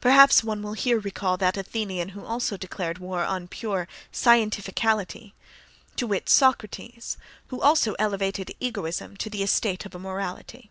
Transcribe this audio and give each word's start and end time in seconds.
(—Perhaps 0.00 0.42
one 0.42 0.62
will 0.62 0.72
here 0.72 0.98
recall 0.98 1.36
that 1.36 1.58
Athenian 1.58 2.08
who 2.16 2.24
also 2.24 2.56
declared 2.56 2.96
war 3.00 3.22
upon 3.22 3.48
pure 3.48 3.86
"scientificality," 4.10 5.34
to 5.96 6.06
wit, 6.06 6.30
Socrates, 6.30 7.18
who 7.48 7.60
also 7.60 7.94
elevated 7.98 8.54
egoism 8.60 9.14
to 9.18 9.28
the 9.28 9.42
estate 9.42 9.84
of 9.84 9.94
a 9.94 9.98
morality). 9.98 10.70